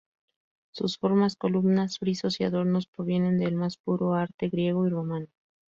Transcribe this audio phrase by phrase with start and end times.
[0.73, 5.27] Sus formas, columnas, frisos y adornos provienen del más puro arte griego y romano.